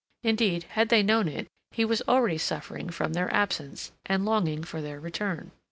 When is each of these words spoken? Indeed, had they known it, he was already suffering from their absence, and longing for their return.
Indeed, 0.23 0.63
had 0.69 0.89
they 0.89 1.03
known 1.03 1.27
it, 1.27 1.47
he 1.69 1.85
was 1.85 2.01
already 2.07 2.39
suffering 2.39 2.89
from 2.89 3.13
their 3.13 3.31
absence, 3.31 3.91
and 4.07 4.25
longing 4.25 4.63
for 4.63 4.81
their 4.81 4.99
return. 4.99 5.51